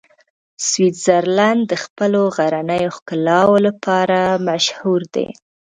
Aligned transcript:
سویټزرلنډ 0.67 1.61
د 1.67 1.73
خپلو 1.83 2.21
غرنیو 2.35 2.95
ښکلاوو 2.97 3.57
لپاره 3.67 4.19
مشهوره 4.47 5.07
دی. 5.15 5.27